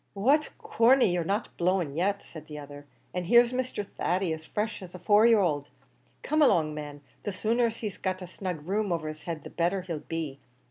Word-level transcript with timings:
"What, 0.15 0.49
Corney, 0.57 1.13
you're 1.13 1.23
not 1.23 1.55
blown 1.57 1.93
yet!" 1.95 2.23
said 2.23 2.47
the 2.47 2.57
other, 2.57 2.87
"an' 3.13 3.25
here's 3.25 3.53
Mr. 3.53 3.85
Thady 3.85 4.33
as 4.33 4.43
fresh 4.43 4.81
as 4.81 4.95
a 4.95 4.97
four 4.97 5.27
year 5.27 5.41
old. 5.41 5.69
Come 6.23 6.41
along, 6.41 6.73
man; 6.73 7.01
the 7.21 7.31
sooner 7.31 7.67
he's 7.69 7.99
got 7.99 8.23
a 8.23 8.25
snug 8.25 8.67
room 8.67 8.91
over 8.91 9.07
his 9.09 9.21
head 9.29 9.43
the 9.43 9.51
better 9.51 9.81
he'll 9.83 9.99
be. 9.99 10.39